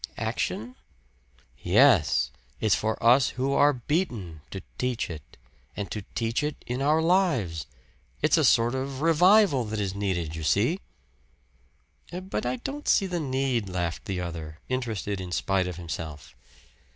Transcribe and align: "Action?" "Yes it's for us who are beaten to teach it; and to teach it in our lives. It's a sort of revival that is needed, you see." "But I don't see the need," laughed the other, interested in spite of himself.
"Action?" 0.17 0.75
"Yes 1.59 2.31
it's 2.59 2.73
for 2.73 2.97
us 3.03 3.29
who 3.37 3.53
are 3.53 3.71
beaten 3.71 4.41
to 4.49 4.63
teach 4.79 5.11
it; 5.11 5.37
and 5.77 5.91
to 5.91 6.01
teach 6.15 6.41
it 6.41 6.55
in 6.65 6.81
our 6.81 7.03
lives. 7.03 7.67
It's 8.19 8.35
a 8.35 8.43
sort 8.43 8.73
of 8.73 9.01
revival 9.01 9.63
that 9.65 9.79
is 9.79 9.93
needed, 9.93 10.35
you 10.35 10.41
see." 10.41 10.79
"But 12.11 12.47
I 12.47 12.55
don't 12.55 12.87
see 12.87 13.05
the 13.05 13.19
need," 13.19 13.69
laughed 13.69 14.05
the 14.05 14.19
other, 14.21 14.57
interested 14.69 15.21
in 15.21 15.31
spite 15.31 15.67
of 15.67 15.75
himself. 15.75 16.35